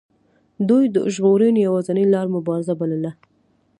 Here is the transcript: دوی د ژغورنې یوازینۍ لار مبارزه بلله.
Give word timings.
دوی 0.69 0.83
د 0.95 0.97
ژغورنې 1.13 1.59
یوازینۍ 1.67 2.05
لار 2.13 2.27
مبارزه 2.35 2.73
بلله. 2.81 3.11